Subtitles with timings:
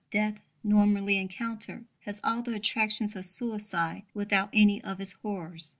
[0.09, 5.69] Death, normally encountered, has all the attractions of suicide without any of its horrors.